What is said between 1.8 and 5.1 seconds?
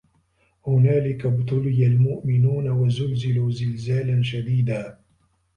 المُؤمِنونَ وَزُلزِلوا زِلزالًا شَديدًا